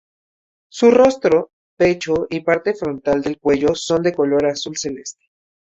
Su 0.71 0.89
rostro, 0.89 1.51
pecho 1.77 2.25
y 2.31 2.39
parte 2.39 2.73
frontal 2.73 3.21
del 3.21 3.37
cuello 3.39 3.75
son 3.75 4.01
de 4.01 4.15
color 4.15 4.47
azul 4.47 4.75
celeste. 4.75 5.27